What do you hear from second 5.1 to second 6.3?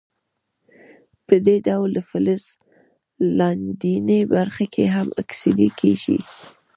اکسیدي کیږي.